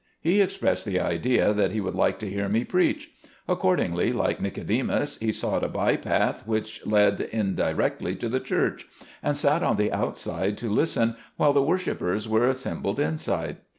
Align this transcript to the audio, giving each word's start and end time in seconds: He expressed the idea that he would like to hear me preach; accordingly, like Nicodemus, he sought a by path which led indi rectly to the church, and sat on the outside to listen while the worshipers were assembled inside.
He 0.19 0.41
expressed 0.41 0.83
the 0.87 0.99
idea 0.99 1.53
that 1.53 1.73
he 1.73 1.79
would 1.79 1.93
like 1.93 2.17
to 2.17 2.27
hear 2.27 2.49
me 2.49 2.63
preach; 2.63 3.11
accordingly, 3.47 4.11
like 4.11 4.41
Nicodemus, 4.41 5.15
he 5.19 5.31
sought 5.31 5.63
a 5.63 5.67
by 5.67 5.95
path 5.95 6.41
which 6.47 6.83
led 6.87 7.21
indi 7.31 7.71
rectly 7.71 8.15
to 8.19 8.27
the 8.27 8.39
church, 8.39 8.87
and 9.21 9.37
sat 9.37 9.61
on 9.61 9.77
the 9.77 9.91
outside 9.93 10.57
to 10.57 10.69
listen 10.71 11.17
while 11.37 11.53
the 11.53 11.61
worshipers 11.61 12.27
were 12.27 12.47
assembled 12.47 12.99
inside. 12.99 13.57